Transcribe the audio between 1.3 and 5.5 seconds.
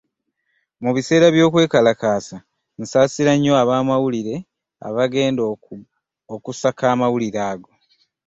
by'okwekalakaasa nsaasira nnyo abamawulire abagenda